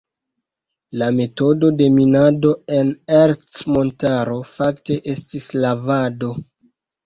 [1.01, 6.37] La metodo de minado en Ercmontaro fakte estis "lavado".